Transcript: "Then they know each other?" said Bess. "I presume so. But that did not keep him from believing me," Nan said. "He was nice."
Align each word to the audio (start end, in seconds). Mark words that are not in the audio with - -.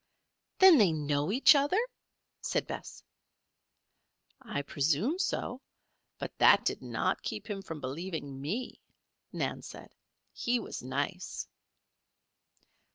"Then 0.57 0.79
they 0.79 0.91
know 0.91 1.31
each 1.31 1.53
other?" 1.53 1.77
said 2.41 2.65
Bess. 2.65 3.03
"I 4.41 4.63
presume 4.63 5.19
so. 5.19 5.61
But 6.17 6.35
that 6.39 6.65
did 6.65 6.81
not 6.81 7.21
keep 7.21 7.47
him 7.47 7.61
from 7.61 7.79
believing 7.81 8.41
me," 8.41 8.81
Nan 9.31 9.61
said. 9.61 9.93
"He 10.33 10.59
was 10.59 10.81
nice." 10.81 11.47